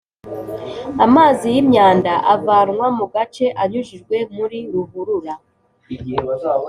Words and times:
amazi 1.05 1.45
yimyanda 1.55 2.13
avanwa 2.33 2.87
mu 2.97 3.05
gace 3.13 3.45
anyujijwe 3.61 4.15
muri 4.35 4.59
ruhurura 4.73 5.33